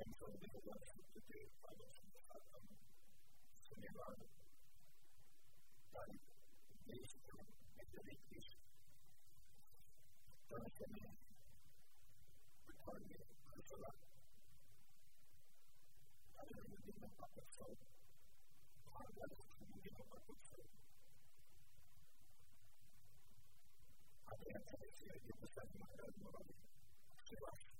[0.00, 2.42] entrando en el barrio de que vamos a señalar
[5.92, 6.10] tal
[6.86, 7.32] de este
[7.76, 8.46] meteoritis
[10.48, 11.10] para tener
[12.64, 13.96] un target personal
[16.32, 17.46] para el último papel
[18.96, 19.20] I'm
[19.60, 20.66] el último papel sol
[24.24, 26.48] habría que decir que my hay una gran moral
[27.28, 27.79] se va a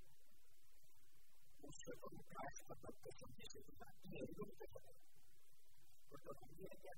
[1.61, 4.95] mucho con un traje con dos pesos de seguridad y el grupo de poder.
[6.09, 6.93] Por lo que yo ya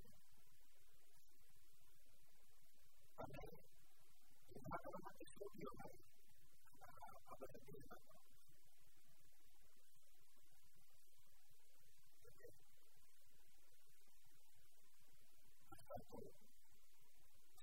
[3.15, 3.59] para él,
[4.49, 5.85] que no haga más que su idioma
[7.27, 8.23] a partir de la mano.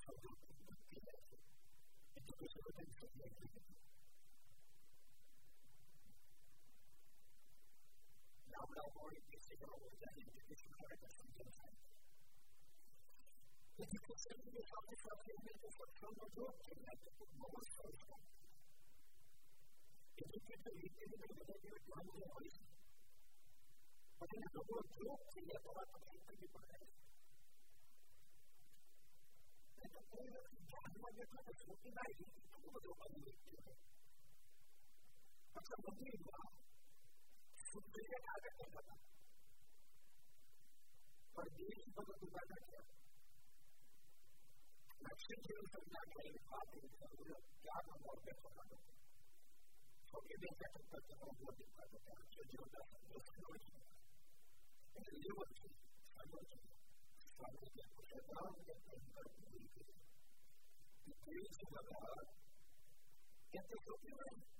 [0.03, 0.35] Thank
[3.45, 3.90] you.
[8.51, 11.79] nominal or invisible or that you character from the outside.
[13.81, 17.31] If you consider the object of the mental for total doctrine, you have to put
[17.39, 18.19] more social.
[20.21, 22.57] If you take the individual with every one of the ways,
[24.21, 26.71] but then the word doctrine, you have to have a completely different
[29.81, 32.61] And the way that you talk about your purpose will be right, you can put
[32.61, 33.81] it over the way you do it.
[35.57, 36.70] But some of you, wow,
[37.71, 38.99] tudo bem errado é contar.
[41.37, 42.91] Mas desde quando tu vai naquela.
[45.01, 48.65] Mas se tu não sabe naquela, ele fala, ele fala, ele acaba com a pessoa.
[50.11, 52.83] Só que ele quer que você não volte para o cara, que ele não dá
[52.91, 53.71] para você não ir.
[54.99, 55.69] Ele leu aqui,
[56.11, 56.59] sabe aqui.
[57.39, 59.95] Sabe o que a porque é para onde é que ele vai para o mundo.
[61.07, 62.25] a por isso, na hora,
[63.55, 64.60] é a pessoa que vai.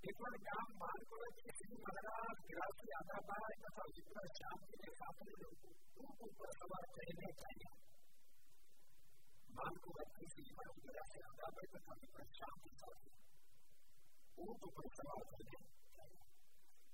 [0.00, 4.78] एक बार ज्ञान मार्ग पर किसी महाराज विराज की आधा बार एक बार इतना शांति
[4.84, 7.72] के साथ लोग ऊपर सवार चढ़ने चाहिए
[9.48, 13.04] मार्ग पर किसी महाराज विराज की आधा बार एक बार इतना शांति साथ
[14.46, 15.60] ऊट ऊपर सवार चढ़ने
[15.98, 16.24] चाहिए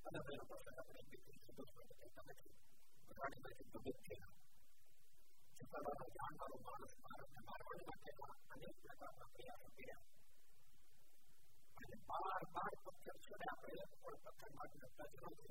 [0.04, 2.52] अलग अलग प्रकार के व्यक्ति से दोस्तों के साथ बैठे
[3.08, 4.34] प्रकार के व्यक्ति को देखते हैं
[5.60, 9.32] जिस तरह का ज्ञान और मानस मानस के मार्ग पर जाते हैं अनेक प्रकार का
[9.38, 9.98] प्रयास किया
[11.76, 15.50] para dar protezione a quelle forze armate del Paese.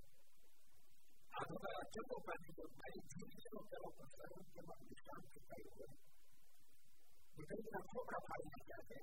[1.35, 5.85] Allora, a certo punto, il Paese è giusto che lo possiamo chiamare distante Paese.
[7.35, 8.99] Diventa una sopra paese che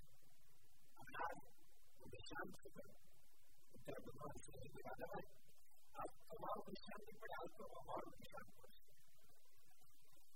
[0.96, 1.36] andare
[2.00, 5.22] un distante per un certo modo si deve andare
[5.92, 8.62] a trovare un distante per altro o morto di campo.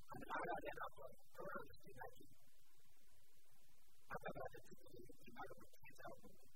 [0.07, 2.25] Andare a della forza, trovare un distante.
[4.07, 6.56] Allora, a certo punto, il Paese è giusto che lo possiamo chiamare distante per altro.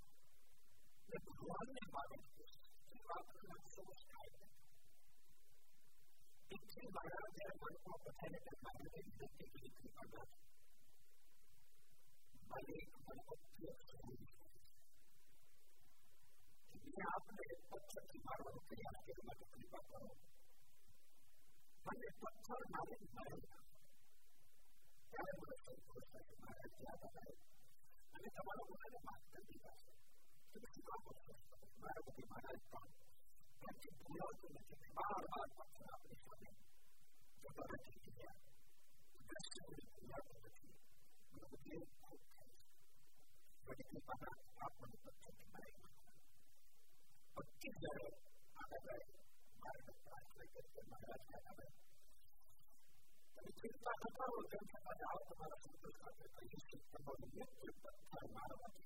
[1.11, 2.55] The one environment is
[2.95, 4.31] about to be destroyed.
[6.51, 7.51] It is by our der verlorene Mann ist Transformationsschreiber.
[7.51, 10.29] Bütün bayrağı Avrupa Patenet'e kaynak edilmesi için kullanılır.
[12.49, 12.77] Bali,
[13.09, 13.97] Avrupa Patenet'e
[16.83, 20.17] Dünya adına et patçak imarları kıyar kelimatı kullanılır.
[21.85, 23.37] Bali, patçak imarı imarı
[25.15, 27.33] Yani burası kursa imarı imarı imarı.
[28.13, 30.00] Hani tamamı bu kadar mahtar imarı.
[30.51, 32.79] मैं वो बीमार था
[33.61, 36.51] बल्कि पूरा तो मुझे बार बार पत्थर आपने सामने
[37.43, 38.33] जब बड़ा ठीक किया
[39.29, 40.67] दस से मुझे पूरा तो बची
[41.31, 42.49] मैं मुझे भूख थी
[43.65, 44.33] बड़ी कृपा ना
[44.65, 45.71] आप मुझे पत्थर के मारे
[47.37, 48.05] और किस जगह
[48.57, 49.07] आना गए
[49.63, 51.71] मारे में पास में करके महाराज का नाम है
[53.37, 58.29] बड़ी कृपा खत्म हो गई था जाओ तुम्हारा संतोष करते तो ये संतोष ये पत्थर
[58.35, 58.85] मारवा की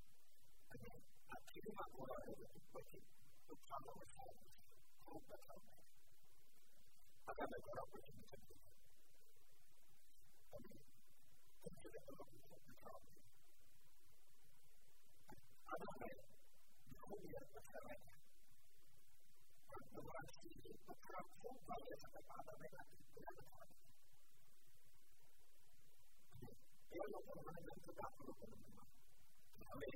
[0.75, 1.01] again,
[1.31, 4.55] I'm keeping my core out of it, but the problem with that is
[5.05, 5.83] hope that I'm there.
[7.27, 8.15] I got my core out with it.
[10.51, 10.79] I mean,
[11.61, 13.15] consider the problem of the problem.
[15.71, 16.11] I don't know.
[16.11, 18.03] The whole year, what's that like?
[19.71, 22.71] But the one thing is, the problem of the problem is that the problem may
[22.71, 23.75] not be the other problem.
[26.91, 28.87] They are not going to run into the problem of the problem.
[29.61, 29.95] I mean,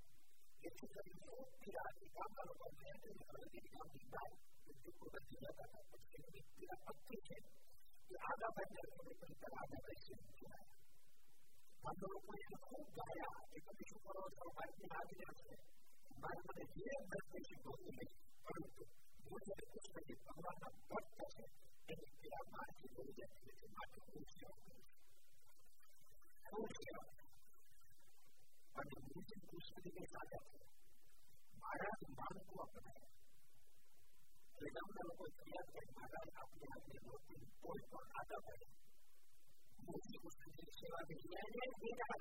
[0.61, 4.31] itu dari itu tidak dikan kalau kontennya itu kalau dibilang bintang
[4.69, 7.21] itu bukan tidak ada option tidak option
[8.05, 10.19] tidak ada banyak yang tidak ada option
[11.81, 13.09] Cuando lo puedes jugar,
[13.57, 15.53] es porque su color es lo más que nadie hace.
[16.21, 17.57] Más que 10 veces su
[29.21, 30.59] esse curso de liberdade aqui.
[31.61, 32.93] Para arrumar o corpo, né?
[34.61, 37.39] Legal que ela conhecia que a gente vai dar uma pena de novo, que a
[37.41, 38.65] gente foi colocada agora.
[39.85, 42.17] Como se fosse um dia de senhora, a gente ia ver a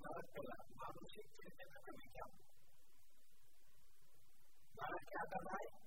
[0.00, 2.40] Mas pela mala, a gente tem que ter também que algo.
[4.76, 5.80] Para que a dama é,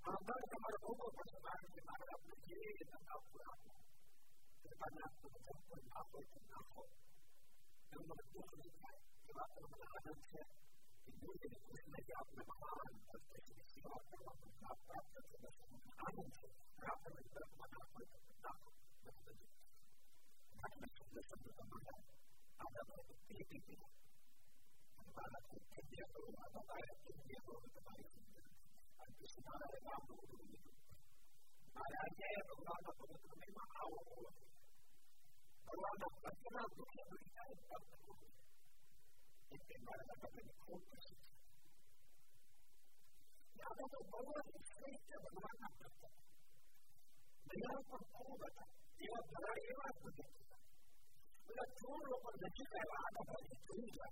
[0.00, 3.60] Agar kamar umum persembahan di mana pun diri kita tahu kurang
[4.60, 6.82] Kerana aku pun aku pun aku
[7.90, 8.90] Dan membentuk kita
[9.28, 10.46] Kita akan mengalami saya
[11.08, 13.00] Itu jadi kursus lagi aku memaham
[13.70, 15.50] सेवा करना प्राप्त करने
[16.06, 16.48] आनंद से
[16.80, 18.52] प्राप्त करने मना करना
[20.60, 21.94] घटना शब्द शब्द का माना
[22.60, 24.03] आधा बार पीटी पी हमारा को खेतिया करो
[25.17, 28.43] Baratın kendi doğumada Baratın diye doğumda Baratın'da.
[28.97, 30.45] Halbuki Baratın bağlı la
[31.75, 34.35] Baratın eğer Allah'la konuşur ve mahav olur.
[35.71, 38.31] Allah'la bakın aldıkça duyduğunu yapmak olur.
[39.55, 41.19] İşte Baratın bakın korkusun.
[43.61, 46.13] Ya da bu baba isteyince Allah'la bakın.
[47.49, 48.67] Veya korkuyorlar.
[49.07, 50.29] Ya da Allah'la bakın.
[51.55, 52.87] Ve çoğunlukla da çıkıyor.
[53.07, 54.11] Ama da çıkıyor.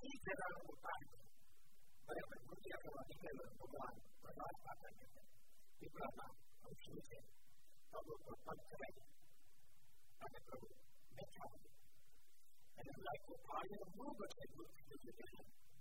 [0.05, 1.15] iyi şeyler mutlaka
[2.07, 4.93] Mereka dunia kewajiban berpegang pada akan
[5.79, 6.33] di belakang
[6.65, 7.21] khususnya
[7.91, 8.93] kalau berpakai
[10.25, 10.69] ada perlu
[11.13, 11.45] mereka
[12.81, 15.29] ada lagi upaya mengubah situasi kita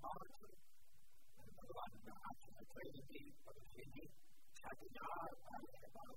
[0.01, 0.53] baru
[1.37, 4.05] dan berlaku akan terjadi pada sini
[4.61, 5.33] satu jalan
[5.73, 6.17] yang baru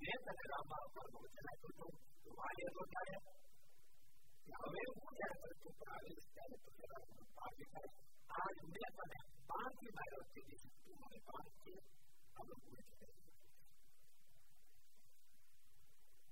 [0.00, 1.90] मैं संग्राम आपका पहुंचना है तो तुम
[2.24, 3.18] तुम्हारे को क्या है
[4.54, 7.82] हमें वो क्या है तो तुम्हारे क्या है तो क्या है पार्टी का
[8.38, 9.20] आज मेरा समय
[9.52, 10.56] पांच की बार होती है
[10.86, 11.74] तुम्हारे पांच के
[12.38, 12.82] हम पूरे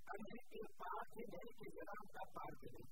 [0.08, 2.86] हमने के पांच ही नहीं के ग्राम का पांच नहीं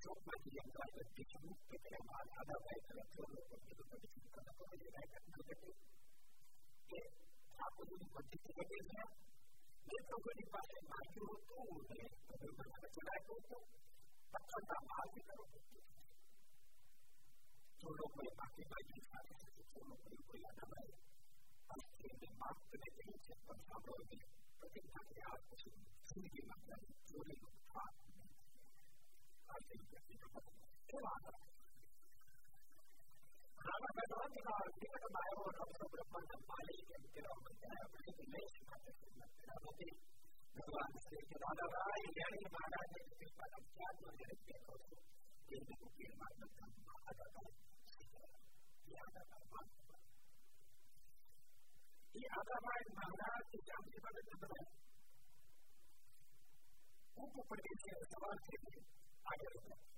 [0.00, 4.04] शोक में ये हमारा व्यक्ति रूप के हमारा आधा बैठ रखे और लोगों को तो
[4.36, 5.78] करना पड़ेगा करना पड़ेगा
[7.58, 9.02] satu lima tiga berbeza.
[9.88, 11.58] Mereka berlipat yang maju tu,
[11.90, 13.64] mereka berlipat kedai tutup.
[14.30, 15.84] Takkan tak maju kalau tutup.
[17.82, 19.34] Tolong boleh pakai baju sana,
[19.74, 20.98] tolong boleh beri ada baik.
[21.66, 24.18] Pasti ada maaf kena jadi siapa sama ini.
[24.58, 27.42] Tapi pakai aku sini, sini makan, tolong
[27.74, 27.92] tak.
[29.50, 30.44] Pasti kita dapat.
[30.86, 31.57] Terima kasih.
[57.18, 58.40] Upu pertenece a la Sabana,
[59.24, 59.97] a Jerusalén.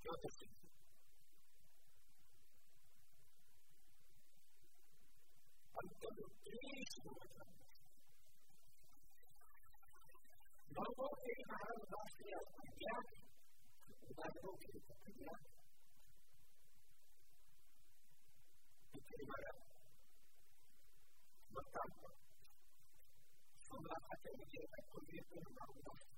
[0.00, 0.30] Петр
[5.74, 7.44] Антон, ты веришь в это?
[10.70, 12.96] Но вот ты народ вошли от тебя,
[14.16, 15.34] за руки от тебя.
[18.92, 19.58] И ты народ.
[21.50, 22.16] Вот так вот.
[23.58, 26.17] Что нас хотели делать, такой век, который нам дашь.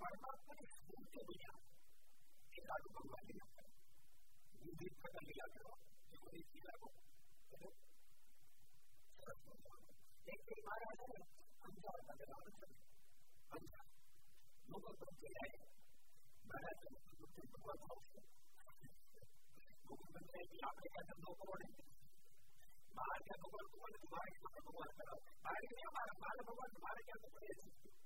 [0.00, 1.52] परमात्मा ने स्कूल को दिया
[2.52, 3.64] कि राजू भगवान ने लिया
[4.64, 5.72] मुझे खत्म मिला करो
[6.08, 6.88] कि मुझे सीधा को
[10.26, 11.20] एक दिन महाराज ने
[11.68, 12.48] अंजार नगर और
[13.52, 13.86] अंजार
[14.68, 15.62] लोगों को बुलाया
[16.44, 17.96] महाराज ने उनके भगवान को
[19.88, 21.36] लोगों ने कि आपके पास हम लोग
[22.94, 24.30] बाहर का भगवान कौन है तुम्हारे
[24.60, 28.05] भगवान करो बाहर के हमारा बाहर भगवान तुम्हारे क्या भगवान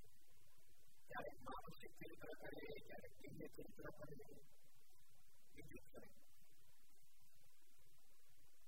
[1.11, 4.17] चाहे मानव से चिंता करे चाहे किन्ने चिंता करे
[5.55, 6.11] विद्युत करे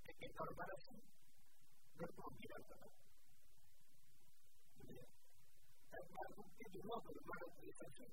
[0.06, 0.88] लेकिन और बरस
[1.96, 2.90] गुरुओं की बात करो
[5.94, 6.28] सरकार
[6.58, 8.08] के गुरुओं को मानव की सबसे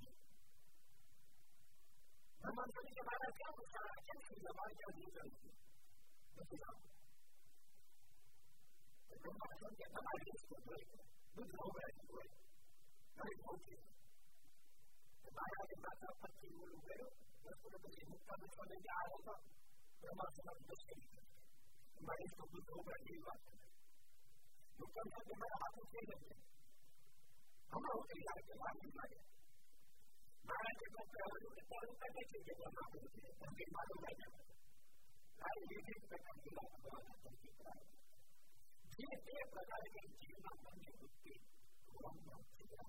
[2.41, 5.51] भगवान श्री हमारा क्या उसका आचरण की हमारी क्या भूमिका होगी
[9.27, 10.87] भगवान के हमारे इसको बोले
[11.37, 12.31] बुद्ध होगा इसको बोले
[13.17, 14.00] हमारे बहुत चीज़
[15.39, 17.05] आया के साथ साथ पत्नी मूल गए
[17.51, 19.35] उसको तो ये मुक्ता में छोड़ने के आया था
[20.03, 20.97] ब्रह्मा समझ दस के
[22.09, 23.41] मैं इसको बुद्ध होगा ये बात
[24.79, 26.39] मुक्ता में तो मेरा हाथ उठे लगे
[27.71, 29.19] हम लोग के यहाँ के बाहर नहीं मारे
[30.45, 33.67] मारा के तो प्रहरी के चारों का कैसे के ब्रह्मा को देते हैं हम भी
[33.75, 34.15] मालूम है
[35.41, 37.35] आई ये भी प्रकार की बात हो रहा है
[38.91, 41.37] कि ये ये प्रकार के जीवन में मुक्ति
[41.93, 42.89] ब्रह्मा की है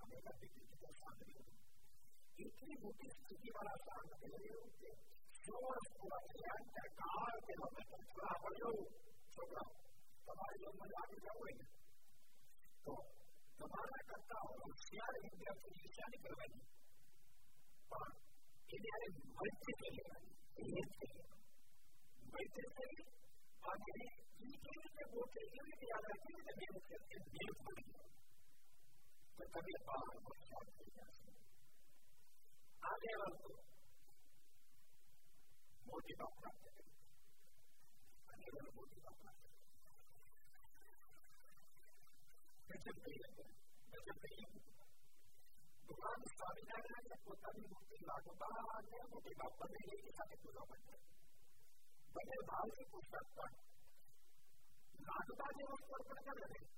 [0.00, 1.36] हमेशा पृथ्वी को शांति
[2.38, 4.90] इतनी मोटी स्थिति वाला शांत नहीं होते
[5.38, 7.80] शोर पूरा ज्ञान का कार के लोग
[8.10, 8.72] थोड़ा बढ़ो
[9.34, 9.64] छोटा
[10.28, 11.54] तुम्हारे लोग मजा आगे जाओगे
[12.86, 12.94] तो
[13.60, 16.62] तुम्हारा करता हो होशियार विद्यार्थी शिक्षा नहीं करवाएगी
[17.92, 18.08] पर
[18.70, 19.08] इन्हें
[19.38, 19.92] मल्टी से
[22.32, 22.88] मल्टी से
[23.62, 24.18] और इन्हें
[24.96, 27.76] से बोलते हुए याद रखेंगे देव करते देव को
[29.38, 30.66] Pues también vamos a buscar.
[32.90, 33.54] Adelante.
[35.86, 36.70] Multiplicante.
[38.34, 39.30] Adelante, multiplicante.
[42.66, 43.28] Desempeño.
[43.94, 44.48] Desempeño.
[45.86, 50.82] Tuhan sebenarnya kekuatan mutlak kebahagiaan menyebabkan diri satu golongan.
[52.10, 53.52] Banyak hal yang pusatkan.
[54.98, 56.77] Nah, kita harus berperkara ini.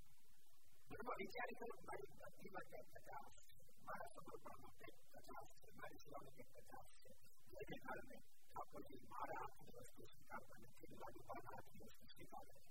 [0.91, 2.05] Merhaba hikaye tanıtmayı
[2.39, 3.41] kıymetler tedavisi.
[3.85, 4.73] Mağarası kurbanlık
[5.13, 7.09] tedavisi, mağarasılanlık tedavisi.
[7.55, 8.17] Yeni kalbi,
[8.55, 10.23] kapıcı, mağara hakkında özgürsün
[10.65, 12.63] ich kıymetli bana hakkında özgürsün kalbanı.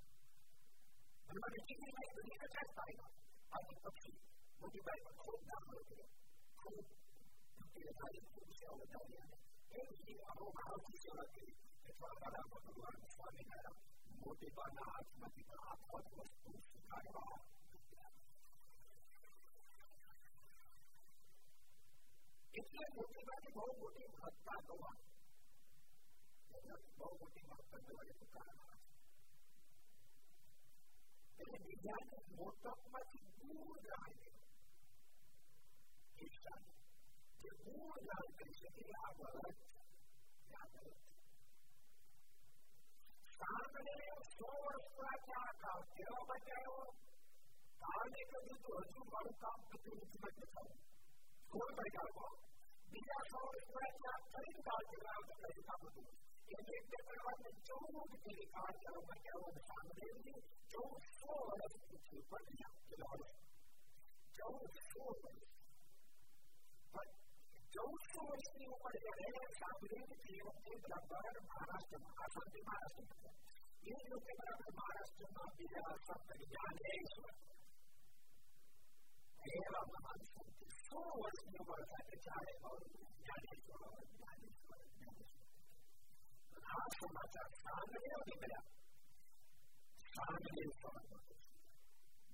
[1.28, 3.06] Bunlar iki kıymet ödüğü özel sayma.
[3.56, 4.14] Artık bakın,
[4.60, 6.08] bu güzel bir kol dağılıyor diyor.
[6.62, 6.76] Kol,
[7.58, 9.36] Türkiye'de sahip bir şey olacak yani.
[9.78, 11.54] En iyi ama o kadar bir şey olabilir.
[11.88, 13.64] Etraflardan bakımlar, Müslümanlar,
[14.24, 17.59] Mutlaka bana hakkında bir daha hakkında özgürsün kalbanı.
[22.53, 24.95] એટલે મોટી બાની બહુ મોટી મહત્તા ગવા
[26.97, 28.79] બહુ મોટી મહત્તા ગવાની કારણ
[31.39, 34.33] એટલે બીજાને મોટપમાંથી દૂર જાય
[36.17, 36.61] ઈચ્છા
[37.41, 39.59] જે દૂર જાણ કરી શકે આ ગલત
[40.47, 40.99] છે આ ગલત
[43.35, 43.97] સાંભળે
[44.29, 46.85] સો વર્ષ પૂરા કામ કેવા બચાવ્યો
[47.81, 50.88] કારણે કહ્યું તો હજુ મારું કામ બધું નથી
[51.50, 52.38] What have they got wrong?
[52.94, 55.98] Be not holy, fret not, pray to God your mouth, of the to God with
[56.50, 60.36] In this different life, don't be the God that will make out of the community.
[60.70, 63.22] Don't fall as the two, but be not the Lord.
[64.38, 65.14] Don't fall
[66.94, 67.08] But
[67.74, 71.98] don't fall as the one that is happening to you, and the God of Maharashtra,
[71.98, 73.30] Maharashtra, Maharashtra.
[73.80, 76.96] ये जो कि बड़ा महाराष्ट्र का बिहार सब ज्ञान है
[79.40, 80.20] era más
[80.90, 82.92] todo el mundo para la secretaria de orden
[83.24, 85.14] ya le hizo la verdad le hizo la verdad
[86.60, 88.60] la hace matar sangre o libera
[90.12, 91.40] sangre le hizo la verdad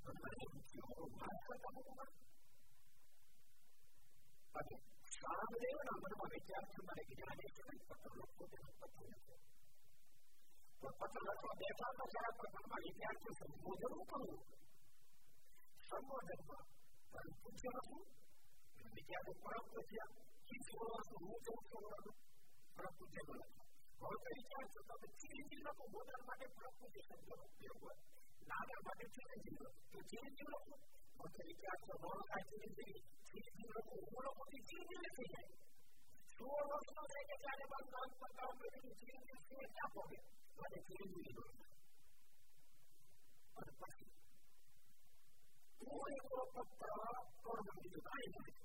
[0.03, 0.83] no me sintió
[1.15, 2.11] más tampoco más
[4.51, 7.79] para que sangre o la mano para que hace para que ya le hizo el
[7.87, 9.35] cuatro loco de los cuatro loco
[10.83, 14.35] los cuatro loco de esa manera cuando me limpiaron se murió un poco
[15.87, 16.76] somos hermanos
[28.47, 30.57] 拿点钱出来，就天天弄。
[45.85, 46.97] もう一度ことだったら
[47.43, 48.57] コロナの理由ないのに。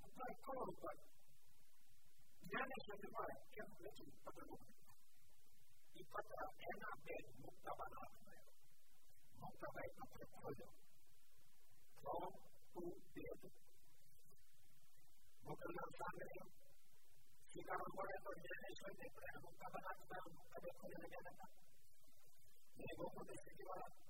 [0.00, 0.92] やっぱりコロナは
[2.50, 4.58] 嫌な人では結構ジに一発も。
[5.94, 8.42] 一発は変なんで、持ったばならない。
[9.38, 10.74] 持ったば一発で来るよ。
[12.00, 12.34] そう、
[12.80, 13.46] うん、ってーつ。
[15.46, 16.50] 僕のためよ。
[17.50, 21.50] 時間をもらえば嫌な人で、これは持ったばなくなる、持ったばなるじゃ。
[22.80, 24.09] 英語できてもら。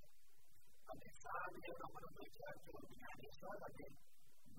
[0.85, 3.87] a pensare a una progettazione ordinaria strada che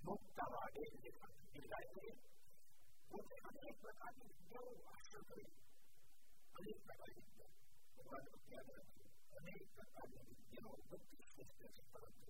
[0.03, 1.11] non stava a vedere
[1.53, 2.23] in realtà
[3.13, 5.43] oltre a dire che la parte di Dio ha sempre
[6.53, 7.45] questa valenza
[7.93, 8.83] per quanto riguarda
[9.33, 12.29] la merita parte di Dio tutti i suoi stessi fatti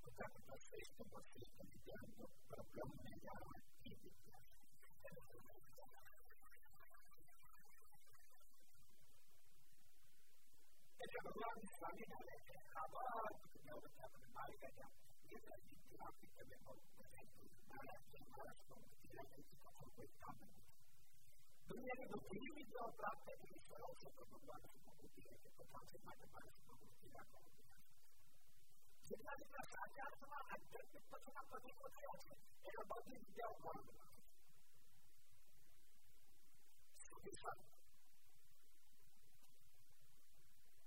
[0.00, 4.36] portati dal sesto passetto di Dio proprio nell'arma fisica
[11.04, 11.52] Kemudian
[11.84, 12.38] kami boleh
[12.72, 13.28] kabar
[13.60, 14.86] yang besar kembali saja.
[15.28, 16.80] Ia dari pihak kita memang
[17.68, 20.48] malas malas kemudian itu kami kami.
[21.68, 27.26] Dunia itu begini jauh praktek ini kalau kita membuat kemudian kita pasti pada pada kemudian.
[29.04, 32.16] Jika kita sadar semangat dan kita senang pada kemudian,
[32.64, 33.76] kita bagi jauh.
[36.96, 37.73] Sebisa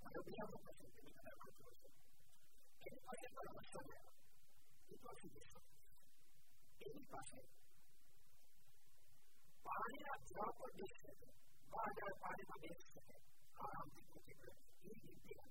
[0.08, 1.88] dobbiamo costituire la qualcosa.
[2.78, 3.94] E poi è quello che sono.
[4.88, 5.58] E poi si dice.
[6.78, 7.36] E mi passa.
[9.60, 11.28] Pari a gioco di essere.
[11.68, 13.14] Pari al pari di essere.
[13.52, 14.36] Avanti con te.
[14.80, 15.44] Quindi via.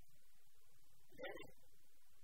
[1.17, 1.43] Bene?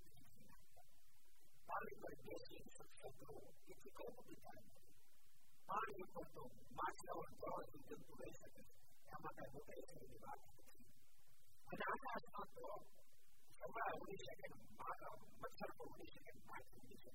[1.65, 3.31] Parle con el destino, su centro,
[3.67, 4.80] y su comunidad.
[5.67, 6.27] 马里博尔
[6.75, 8.23] 马塞尔多斯的杜拜，
[9.09, 10.25] 亚马逊杜拜的杜拜。
[11.65, 11.83] 阿纳
[12.19, 12.59] 斯塔索，
[13.59, 14.25] 国外危险，
[14.75, 15.03] 马岛，
[15.39, 17.05] 马尔博危险，马尔济斯危险，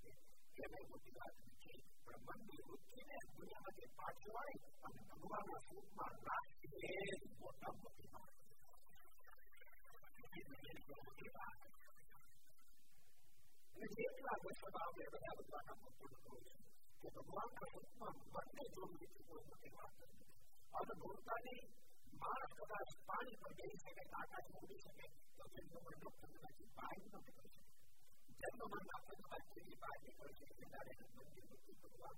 [0.56, 1.68] 越南危险，柬
[2.06, 2.64] 埔寨危险，
[2.96, 4.88] 缅甸危险，尼泊尔危险，阿
[5.20, 6.00] 富汗危险，巴
[6.56, 6.72] 基斯
[7.61, 8.09] 坦危险，
[10.16, 11.61] 以色列危险，土耳其危险，
[13.76, 16.48] 这些地方都受到威胁，都受到恐怖分子的攻击。
[17.14, 19.37] भगवान का दुश्मन बनने जो मृत्यु को
[20.75, 21.57] और भूमिका ने
[22.23, 26.69] भारत तथा स्थान पर गई सके टाटा छोड़ दी सके तो जन्म मरण प्रतिभा की
[26.79, 27.62] बाहरी न कर सके
[28.42, 32.16] जन्म मरण प्रतिभा के लिए बाहरी पर जिम्मेदार है मंदिर को भगवान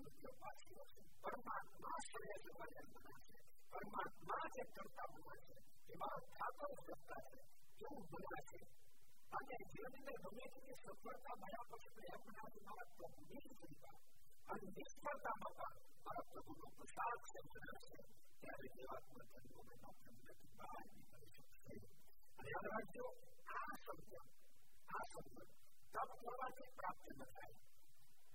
[0.00, 0.66] मृत्यु पास
[1.24, 2.36] परमात्मा श्रेय
[3.72, 5.60] परमात्मा से करता हुआ है
[8.52, 8.88] है
[9.32, 13.98] અને જેમને ગમે તેટલી સફળતા મળ્યા પછી પ્રયત્ન હાથ મારા પ્રભુની જ કૃપા
[14.48, 17.98] અને નિષ્ફળતામાં પણ મારા પ્રભુનો પ્રસાદ સંચરણ છે
[18.42, 21.76] ત્યારે એવા પ્રસંગોને આપણે બહાર નીકળી શકશે
[22.38, 23.06] અને યાદ રાખજો
[23.54, 24.12] આ શબ્દ
[24.88, 25.38] આ શબ્દ
[25.94, 27.58] તપ કરવાથી પ્રાપ્ત ન થાય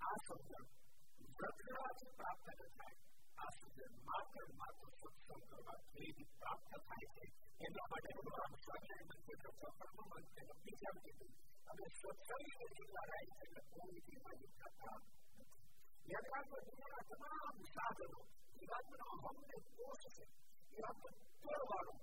[0.00, 0.52] આ શબ્દ
[1.34, 2.96] વ્રત કરવાથી પ્રાપ્ત ન થાય
[3.36, 7.16] after the marker marker structure about three marker height
[7.60, 11.28] and the particular structure and the structure of performance and the feasibility
[11.66, 14.98] of the structure using the right and the quality by the structure.
[16.06, 18.24] यथार्थ of तमाम साधनों
[18.58, 20.28] विभागों हम ने कोशिश की
[20.74, 21.10] विभागों
[21.46, 21.96] पर वालों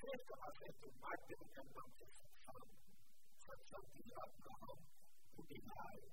[0.00, 2.06] श्रेष्ठ अश्रेष्ठ माध्यम के नाम से
[3.46, 4.78] सत्संग की यात्रा हम
[5.42, 6.06] उठी the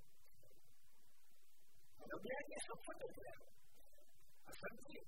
[2.16, 3.65] रबिया के सफल हो गया
[4.54, 5.04] समझिए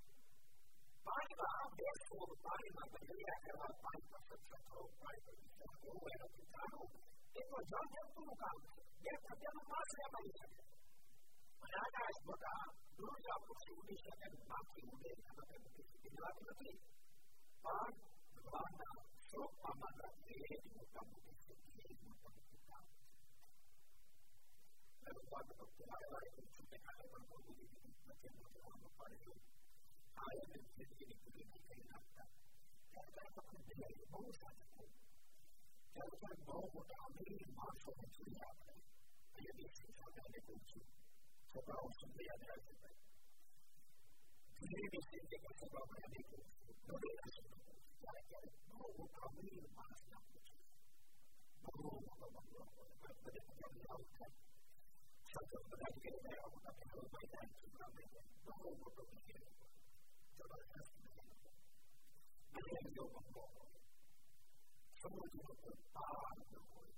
[1.07, 5.75] पांच बार देश को पानी में बदलिया करवा पानी का सबसे तो पानी का विचार
[5.83, 6.81] हो गया तो जानो
[7.41, 8.57] एक और जान जब तुम काम
[9.05, 10.49] देश का जब पास या बनी है
[11.61, 12.55] बनाना इस बता
[12.99, 16.75] दूर जा कुछ उन्हें शक्ति बाकी होने का मतलब किसी बात नहीं
[17.65, 18.03] पांच
[18.35, 18.91] भगवान का
[19.29, 21.27] शोक पामना ये एक मुकम्मल
[25.07, 26.91] pero cuando nos queda de la discusión de la
[27.31, 28.49] participación de
[28.83, 29.39] los partidos,
[30.19, 32.23] hay en el sentido de que en acta,
[32.91, 34.89] que acá está con el de vamos a hacer,
[35.95, 38.51] que acá no votamos en marzo de su día,
[39.31, 40.79] que ya tiene su falta de curso,
[41.55, 42.95] que vamos a día de la ciudad.
[44.59, 47.71] Tiene que ser que se va a poner de curso, no le da su curso,
[48.03, 50.75] ya que no votamos en marzo de su día.
[51.63, 54.56] No votamos en marzo de su día.
[55.37, 59.69] たちの大事なものだけど、大事なものだけど、どこを求めているのか、
[60.33, 61.53] それは私たちのこと。
[62.53, 63.45] 何よりも、
[64.97, 66.97] その人のこと、パワーのこと、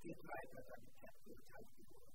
[0.00, 2.08] 手伝い方に客をちゃうこと、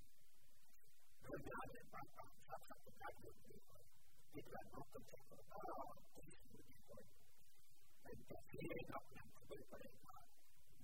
[1.22, 3.86] それであれば、さっさと大丈夫でいいから、
[4.34, 6.98] 手伝いのこと、パワーを手にするこ
[8.02, 10.11] 何か、きれいなことに届いたらいいか。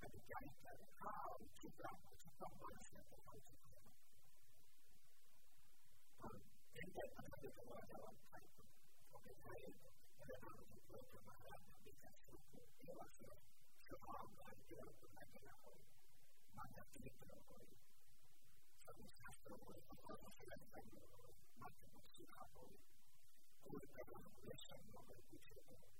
[0.00, 3.44] But the guy said, how to drop the someone's simple life.
[6.80, 8.64] And that's another one I want to try to
[9.20, 12.16] okay, I and I want to go to my lab because
[12.80, 13.28] it was so
[14.00, 15.68] hard to do it to my lab.
[16.56, 17.68] My lab to get it away.
[18.80, 20.80] So this has to be a part of the lab.
[21.60, 22.56] Much of the lab.
[22.56, 25.99] Or the lab, the lab, the lab, the lab, the lab,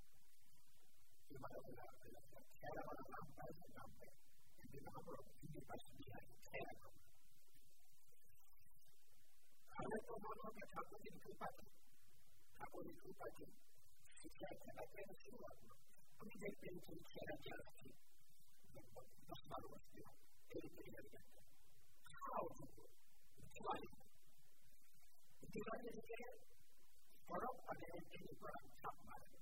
[27.31, 29.40] Orang pada yang ini kurang sabar.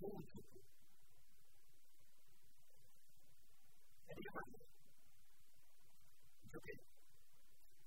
[0.00, 0.28] 暴力。
[4.06, 4.52] やります。
[6.52, 6.76] 女性。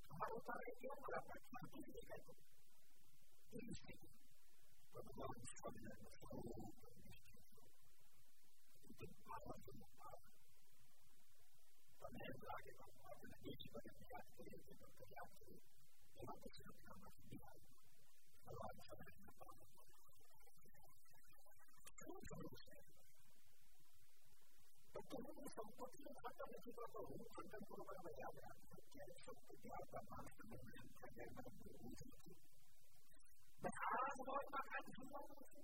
[0.10, 2.34] 母を働きをもらったら、ちゃんと入れたいと。
[2.34, 4.10] という指摘。
[4.90, 6.18] 私は一緒になります。
[6.20, 7.30] そういうことです。
[7.30, 10.18] ちょっと、まあ、その、まあ、
[12.02, 12.90] まあ、ね、あげた。
[13.06, 15.46] まあ、その、一緒にやっていることであって、
[16.18, 17.62] 今、私の考えていない。
[18.42, 19.79] それは、私の考えていない。
[22.10, 22.82] muy solución.
[24.94, 28.42] Porque no es un poquito falta de su propio gusto, en tanto para la llave,
[28.90, 32.06] que es un poquito alta más de un momento que es más de un gusto.
[33.60, 35.60] Dejar de bajar su gusto.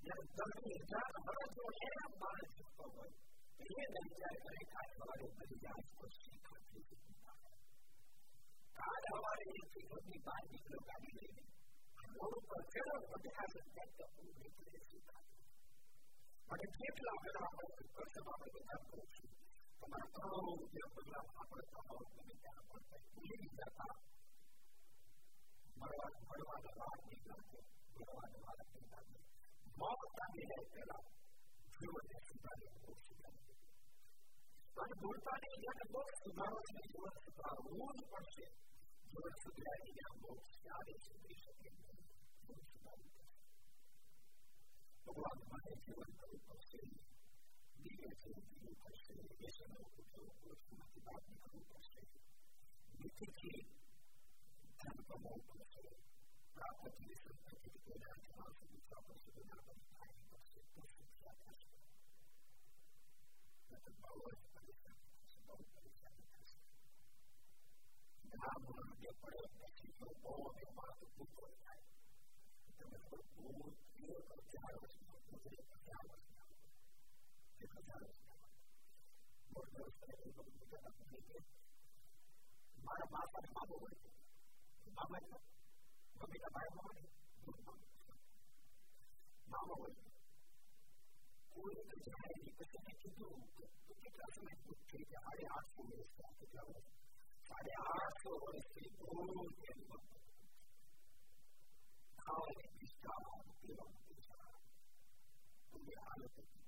[0.00, 3.30] Y entonces, ya, ahora yo era más de su propio gusto.
[3.60, 7.20] Y en el día de hoy, hay varios medidas, pues, que están en su propio
[7.20, 7.60] gusto.
[8.80, 11.59] Ahora, ahora, yo estoy con mi padre, lo que a mí me dice.
[12.18, 15.16] Morgonböcker och det här är detta orättvisa.
[16.48, 18.98] Man kan tänka på det här med första man har gått på
[19.80, 22.02] som man tror jag på att man Vad ett av de
[22.46, 23.64] här politiska
[25.80, 27.06] Marwan Marwan Marwan Marwan
[28.00, 29.10] Marwan
[29.80, 31.04] Masa bilateral
[31.80, 33.34] Jumlah sebanyak kursikan
[34.76, 37.64] Pada bulan ini Ada bos Sebarang Sebarang Sebarang
[38.00, 38.69] Sebarang
[39.10, 41.70] Dove studiare gli amboscati e subisce che
[42.46, 43.10] non ci va di
[45.02, 46.78] Dopo la maestra del gruppo si
[47.82, 51.80] dice che il gruppo si riesce a occupare quello che non ti va di gruppo
[51.80, 52.00] si
[52.98, 53.66] dice che
[54.76, 55.80] tanto molto si
[56.54, 59.74] va a dire che ti the dare la nostra di troppo si può dare la
[59.74, 61.74] nostra di troppo si può dare la nostra di troppo si può dare la nostra
[61.74, 62.54] di troppo si può dare la
[63.70, 65.89] nostra di troppo si può dare la nostra di troppo si
[68.30, 71.82] Namun dia pada bersih bawa dia masuk pukul lain.
[72.78, 76.46] Dengan berburu, dia berjalan semua, dia berjalan semua.
[77.58, 78.48] Dia berjalan semua.
[79.50, 81.44] Murder seperti itu berjalan sedikit.
[82.86, 83.76] Mara-mara malu
[84.94, 85.38] Mamanya,
[86.22, 87.10] meminta bayar mamanya.
[89.50, 90.06] Mama wani.
[91.50, 93.28] Kuri da jihari da ta ne kido,
[93.90, 95.44] kuke kasa ne kuke da hari
[97.50, 97.66] aso ne sa ta jawo.
[97.66, 99.96] Hari aso ne sai buru ne ba.
[102.24, 104.38] Kawai ne bisa ma kira bisa.
[105.70, 106.60] Kuri ala ta ki.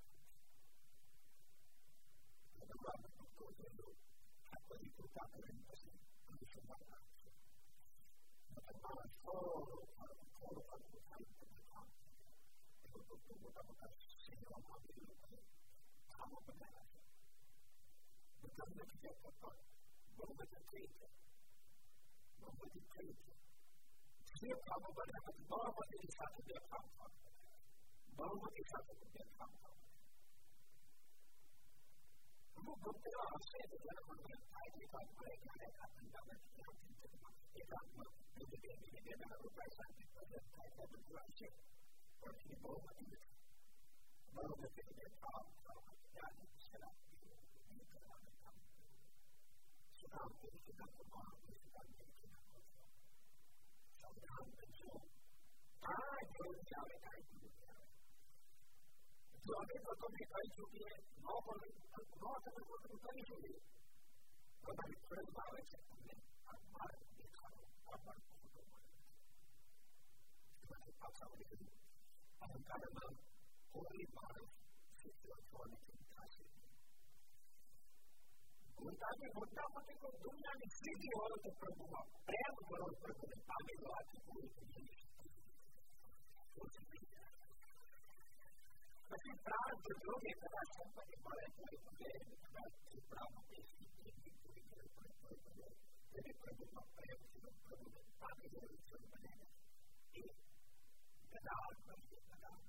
[2.57, 3.89] Kada ba ta ko da yo.
[4.51, 6.03] Haka ne ko ta kare ne sai.
[20.19, 21.07] Muhammad'ı kıydı.
[22.41, 23.33] Muhammad'ı kıydı.
[24.41, 25.19] Diyor ama bana
[25.51, 27.07] Muhammad'ı isatı da kalma.
[28.19, 29.71] Muhammad'ı isatı da kalma.
[32.67, 37.21] Bu konuda aslında bana bunun tayyip kalmaya kadar hakkında da yaptım.
[37.61, 38.05] Etatma,
[38.37, 41.53] bu da bir bir de bana ulaşan bir kadar tayyip ulaşıyor.
[42.23, 43.19] Orada bir Muhammad'ı
[44.35, 45.75] Muhammad'ı da kalma.
[46.17, 47.12] Yani selam.
[59.48, 60.96] जो अभी तक तो दिखाई चुकी है
[61.26, 61.62] नौ पर
[62.24, 63.62] नौ से तो दिखाई चुकी है
[64.64, 66.16] पता नहीं थोड़े बारे से हमने
[66.50, 67.46] हमारे देखा
[67.96, 68.16] apa
[71.00, 71.56] paksa itu
[72.68, 73.06] karena
[73.74, 74.44] oleh para
[74.98, 76.42] situasi komunikasi.
[76.44, 76.61] Komunikasi
[79.38, 84.18] pertama itu dunia di sini orang terperbuka, yang orang terperbuka kami lagi
[89.08, 92.12] Tapi praat जो भी करा संपत्ति बड़े बड़े बड़े
[93.10, 93.52] प्राप्त
[96.14, 99.36] jadi produk apa yang kita produk kami dari sebenarnya
[100.18, 100.32] ini
[101.32, 102.60] kenal bagi kenal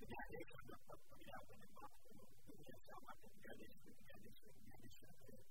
[0.09, 1.93] Ya es una oportunidad de más,
[2.65, 5.44] ya se llama, ya es, ya es, ya es, ya es,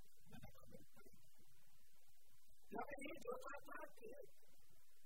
[2.76, 4.26] Jag kan inte vara framtid.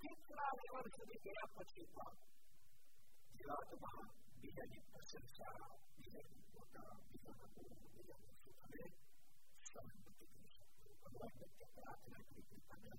[0.02, 2.06] Titta vad vi har för mycket att få titta.
[3.42, 4.06] Gör det bara.
[4.42, 5.68] Vi är lite sensara.
[5.98, 6.84] Vi är lite borta.
[7.10, 7.60] Vi är lite borta.
[7.62, 8.78] Vi är lite borta.
[9.72, 10.34] Samtidigt.
[11.02, 11.82] Och då är det inte
[12.18, 12.98] riktigt lika med.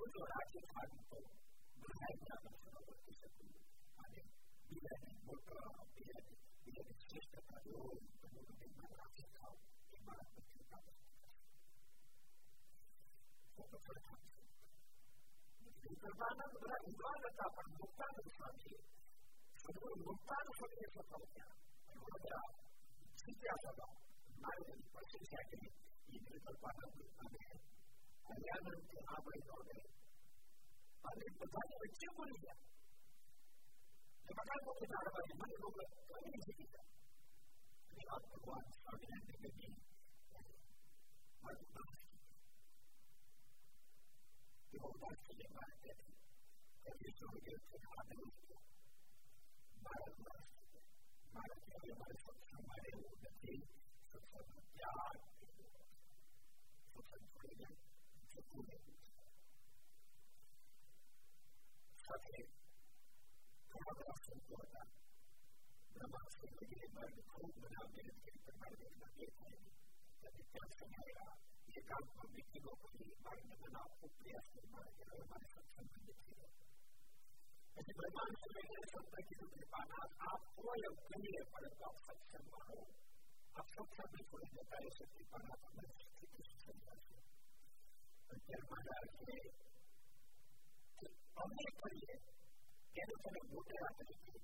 [0.00, 1.20] Och då är det faktiskt då.
[1.80, 3.54] Då är det inte så att det är så att vi är lite
[4.70, 4.70] borta.
[4.70, 5.60] Vi är lite borta.
[5.94, 6.64] Vi är lite borta.
[6.64, 7.08] Vi är lite
[7.40, 7.56] borta.
[7.60, 7.76] Vi
[8.30, 9.06] är lite borta.
[9.90, 11.09] Vi är lite borta.
[16.00, 18.72] Nirvana adalah ibadah tapan bukan bersami.
[19.60, 21.46] Sebelum bukan sebagai sekolahnya.
[21.92, 22.46] Kemudian
[23.20, 23.86] sejak pada
[24.40, 25.60] mari pasti saja
[26.08, 27.44] ini terpana bersama.
[28.32, 29.78] Hanya nanti apa itu ada.
[31.04, 32.54] Ada berbagai macam dia.
[34.24, 36.82] Sebabkan kita ada banyak mana juga kami di kita.
[37.92, 39.68] Ini aku buat sebagai negeri.
[41.44, 42.09] Mari kita
[44.72, 46.00] yoldaş emanet
[46.90, 48.24] Elison'u tekabül
[49.84, 50.44] Barınlar
[51.34, 53.54] Marakeli Barışık'ın Marel'deki
[54.10, 55.16] Sıfırın Yağar
[56.92, 57.74] Sıfırın Kıyım
[58.32, 58.82] Sıfırın
[62.04, 62.38] Tabi
[63.70, 64.82] Kırabrasın orada
[65.96, 72.26] Namazın ilgili var bir kul münavverin bir kemper bir kemper bir kemper bir kemper американского
[72.26, 76.50] объектива были армена упреждены на героинальном командире.
[77.78, 82.90] Эти британцы являются такими британами, а поем клея полетал совсем мало.
[83.54, 87.22] А что события летающие препараты на психическом уровне?
[88.50, 89.38] Германарки
[90.98, 92.10] вполне были
[92.90, 94.42] первыми губернаторами.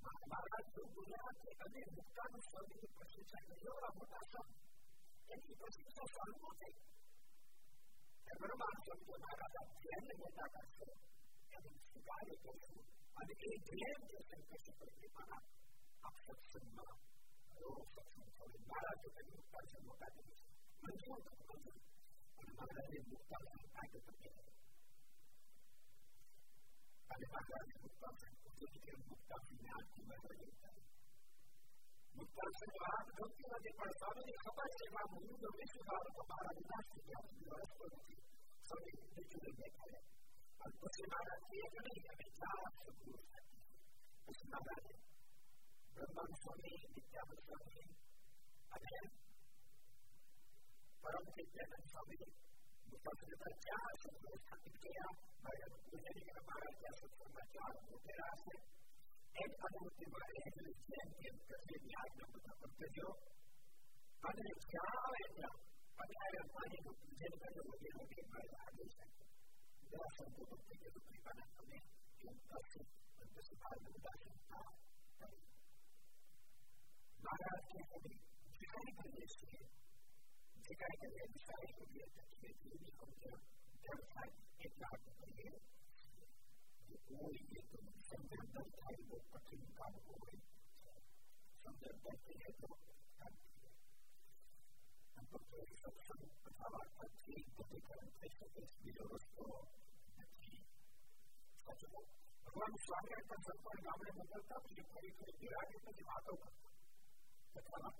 [0.00, 4.14] Махмараты, губернаторы, они в Бухтане, что они посвящали ее работу
[5.30, 6.70] e quindi così cosa fanno a te?
[6.74, 12.32] E meno male che ho tornato ad ATM e guardato a sé, e ad studiare
[12.42, 12.74] questo,
[13.14, 15.50] ma di che il cliente è sempre stato preparato
[16.02, 16.98] a farsi un male,
[17.62, 21.46] loro facciano un po' di male, perché non faccio un male, ma non sono un
[21.46, 21.86] po' di male,
[22.34, 24.30] ma magari è un po' di anche perché
[27.06, 29.14] alle magari non faccio un po' di male, ma magari è un
[30.18, 30.89] po' di male,
[32.10, 35.40] Entonces, la última temporada de Japón se va muy bien
[36.26, 38.14] para la dinámica y lo es porque
[38.66, 39.98] son el espíritu del década.
[40.60, 43.40] Al próximar a ti, yo le dije, ya, se ocurre.
[44.30, 44.94] Es una tarde.
[45.94, 47.82] Pero no es por mí, ni te amo por mí.
[48.70, 49.04] A ver,
[51.02, 52.18] para que te amo por mí,
[52.86, 55.08] ni te amo por ya, se ocurre, a ti que ya,
[55.42, 58.54] vaya, tú tienes que amar, ya se ocurre, ya, lo que hace,
[59.30, 63.14] Él va a continuar en el centro de diálogo con la profesión.
[64.20, 65.50] Van a echar ella,
[65.96, 69.04] van a ver cuál es el centro de gobierno que va a la mesa.
[69.90, 71.84] Gracias a todos los que lo preparan también,
[72.18, 74.70] que un paso, un paso para el lugar sentado.
[77.20, 77.84] Van a hacer
[78.60, 79.62] llegar a decir,
[80.68, 85.28] llegar a realizar el gobierno que tiene que ir con el trabajo, el trabajo que
[85.32, 85.79] tiene.
[87.10, 87.76] uudistettu
[88.08, 90.40] semmoisen tärkeän que kymmenkaan vuoden.
[91.62, 92.92] Semmoisen tärkeän vuotta.
[95.18, 96.20] Antokeistuksen
[96.58, 98.08] tavatta kiinnitetään
[98.54, 99.80] tässä videosta
[102.60, 105.80] Vamos lá, que a gente vai dar uma volta para o país que virá e
[105.80, 106.32] que se mata.
[107.56, 107.90] Está lá.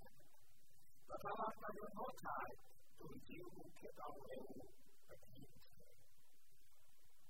[1.14, 2.55] Está lá para o nosso lado.
[2.99, 4.45] Tudo que o que está o eu
[5.09, 5.70] aqui.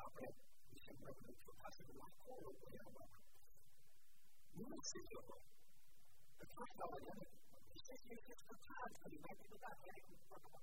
[0.00, 0.32] Yahweh,
[0.72, 3.00] mi sembra che il tuo caso non ancora lo vogliamo.
[4.56, 5.36] Non è sicuro.
[6.38, 7.20] Per questo vogliamo
[7.80, 10.60] se si è ascoltato di me, di dare anche un po' di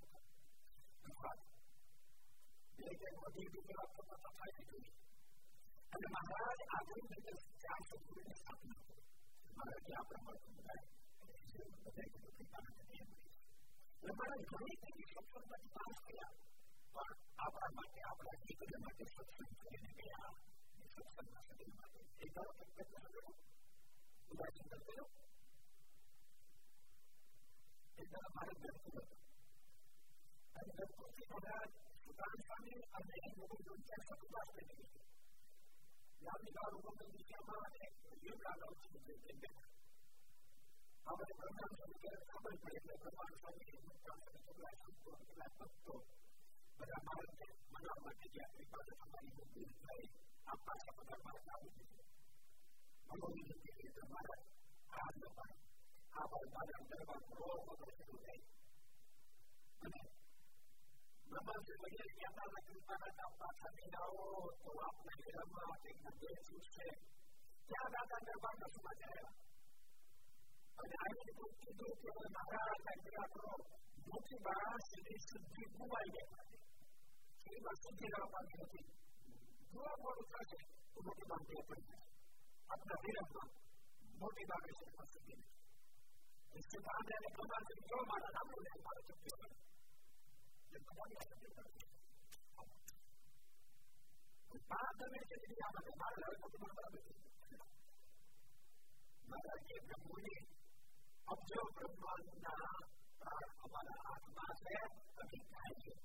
[16.97, 20.33] પણ આપણા માટે આપણા જીવન માટે સત્સંગ કરીને ગયા
[20.87, 23.33] સત્સંગના શરીર માટે એ ધારો કે પ્રયત્ન કર્યો
[24.31, 25.07] ઉદાસીન કર્યો
[27.99, 29.21] એ ધારા મારે ગમતું હતું
[30.57, 31.73] અને ગમતુંથી મહારાજ
[32.05, 35.07] સુકાન સ્વામી અને લોકો જોડ્યા સતુદાસ કરી દીધી
[36.21, 37.83] યાદની બાર ઉગમની દિશામાં અને
[38.23, 39.69] યોગા લવથી જે બેઠા
[41.07, 44.43] આપણે બ્રહ્માંડ સ્વામી ખબર પડે એટલે બ્રહ્માંડ સ્વામી મુક્તા સ્વામી
[46.78, 47.32] Pada malam
[47.74, 50.10] mana mati dia daripada kembali mobil baik
[50.46, 52.00] apa yang terbaik tahu itu.
[53.08, 54.42] Kalau ini dia terbaik,
[54.94, 55.46] ada apa?
[56.18, 58.36] Apa yang terbaik roh atau sesuatu?
[59.82, 60.02] Mana?
[61.28, 64.22] Memang sebenarnya kita lagi pada dapat hati tahu
[64.64, 66.68] tuap dan drama dengan Yesus.
[67.68, 69.32] Tiada akan terbaik semua cara.
[70.78, 73.62] Pada hari itu hidup yang marah dan tidak roh.
[74.08, 76.26] Mungkin bahas ini sedih buaya.
[77.48, 78.76] 你把身体让它变成，
[79.72, 80.52] 主要我们发现，
[80.96, 81.96] 我们地方变成，
[82.68, 83.34] 它本来就是，
[84.20, 85.46] 我地方变成它是变的，
[86.52, 89.44] 你是大家的地方是要嘛的，他们来把它就变了，
[90.72, 91.60] 就不管了，就变了。
[94.68, 97.16] 把这边这个地方给拿来，我地方把它变成，
[99.30, 100.28] 那它也是不利，
[101.24, 102.06] 我只有不管
[102.44, 103.32] 它，啊，
[103.64, 104.52] 我把它啊，把它
[105.32, 105.96] 给改变。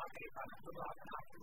[0.00, 1.38] आपके कारण दुर्भावना आपकी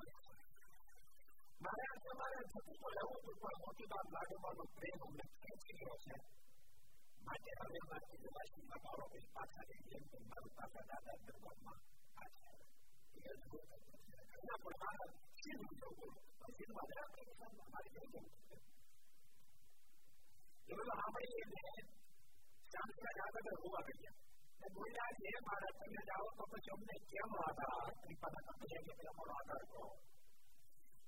[1.65, 6.19] महाराज हमारे छठी को लहू दुर्बल होती बात लागे वालों प्रेम हमने कैसे किया है
[7.21, 11.75] माटे हमें माटी निवासी मकारों के पाठा के लिए उनके मरुता का दादा दुर्गमा
[12.23, 12.39] आज
[13.25, 13.59] यह जो
[14.31, 14.93] करना पड़ा
[15.43, 16.09] सिर्फ लोगों
[16.41, 18.61] और सिर्फ बाजार के साथ हमारे लोगों को
[20.67, 21.85] ये लोग हमारे लिए
[22.71, 24.15] शाम का ज्यादा हुआ गया
[24.69, 27.69] गोया ये महाराष्ट्र में जाओ तो कुछ हमने क्या हुआ था
[28.17, 29.83] पता तो मुझे कि क्या हुआ था तो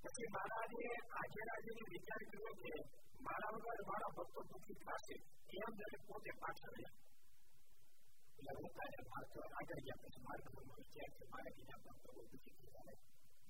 [0.04, 0.86] પછી મહારાજે
[1.16, 2.72] આચાર્યજીની વિચાર કર્યો કે
[3.20, 5.16] મારા વગર મારા ભક્તો દુઃખી થશે
[5.58, 11.24] એમ જયારે પોતે પાછળ એટલે હું તારે ભક્તો આગળ ગયા પછી મારે ઘરનો વિચાર છે
[11.32, 12.96] મારે બીજા ભક્તો બહુ દુઃખી થયા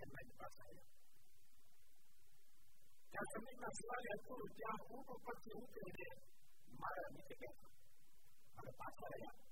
[0.01, 0.77] એમના પાછળ
[3.13, 6.13] ત્યાં સમીરના શિવાલે હતું ત્યાં ઊંટ ઉપરથી ઉતરી
[6.79, 7.73] મારા નીચે ગયા
[8.57, 9.52] અને પાછા રહ્યા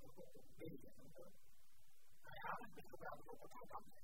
[0.00, 1.36] 我说准备一点什么东西，
[2.22, 2.42] 大家
[2.74, 3.98] 这个要做不太方便。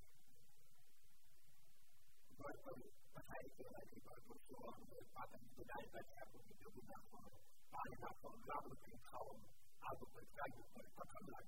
[2.37, 7.23] 我说不太觉得这个就是我们的发展不单在财富的这个上方，
[7.71, 9.47] 把你那从拉不可以靠我们，
[9.81, 11.39] 拉不可以加入我们，他看不来。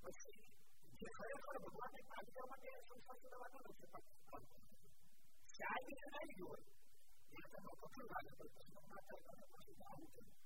[0.00, 3.98] 不是，你还要看我们那大家我们那从上次的话就是他，
[5.50, 6.46] 下一个还有，
[7.28, 10.45] 你看我们看到的都是他在那个国家里头。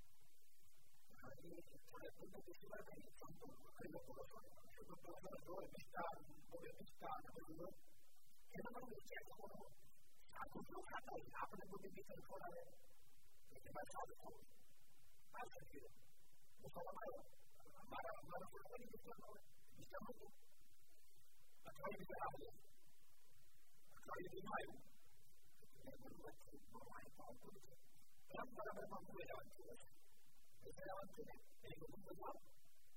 [1.21, 4.41] por el punto que se va a tener son por el corazón,
[4.73, 6.17] el corazón todo el estar,
[6.49, 7.61] por el estar, por el
[8.49, 12.17] que no me dice como a tu lugar a tu a tu punto de vista
[12.25, 12.61] fuera de
[13.53, 14.33] que te va a dar por
[15.29, 15.81] más que
[16.57, 17.21] no solo malo
[17.85, 19.29] para para por el que no
[19.77, 20.17] estamos
[21.61, 22.53] a través de la vida
[23.93, 24.81] a través de la vida
[25.61, 27.45] para
[28.41, 29.90] para para para
[30.61, 32.17] esa era la manera en el conjunto de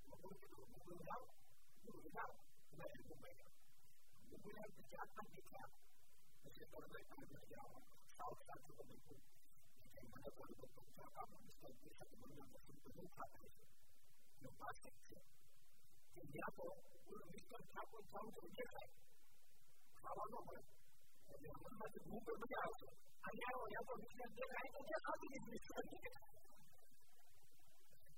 [0.05, 3.53] como puede ser el conjunto de lado, el conjunto de lado, el conjunto de lado.
[4.29, 5.69] Yo voy a empezar a empezar,
[6.45, 9.15] porque por lo menos me llamo a optar por el conjunto.
[9.15, 13.01] Y que no por el conjunto de trabajo, es que empieza como una conjunto de
[13.01, 13.49] un padre,
[14.45, 15.19] no pasa eso.
[16.13, 18.85] Que el diablo, uno visto el trabajo, el trabajo de la
[20.05, 20.39] trabajo,
[21.25, 22.87] porque la mamá de un grupo de lado,
[23.25, 26.44] allá o allá por mi gente, la gente ya sabe que es mi familia.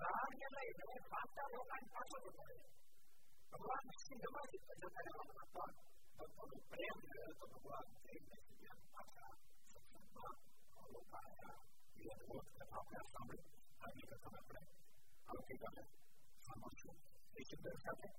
[0.00, 2.58] Ram के लिए इतने भाषा लोग अनपढ़ हो गए
[3.52, 5.64] भगवान की दवाई का जो है वो भक्ता
[6.18, 9.30] भक्तों में प्रेम है तो भगवान प्रेम में सीधा भाषा
[9.72, 11.52] सत्संग और वो भाषा
[12.00, 13.42] ये बहुत कथा का समय
[13.82, 14.62] आगे का समय पर
[15.28, 15.86] आपके गाने
[16.42, 16.96] समझो
[17.34, 18.12] लेकिन दर्शक है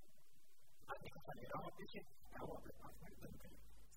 [0.88, 2.04] आगे का समय राम पीछे
[2.34, 3.71] राम अपने पास में बंद करें